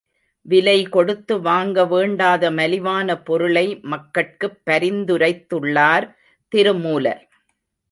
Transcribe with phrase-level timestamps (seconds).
[0.45, 6.07] விலை கொடுத்து வாங்க வேண்டாத மலிவான பொருளை மக்கட்குப் பரிந்துரைத் துள்ளார்
[6.51, 7.23] திருமூலர்.